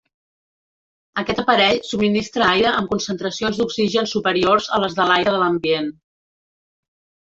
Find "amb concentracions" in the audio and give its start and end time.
2.79-3.63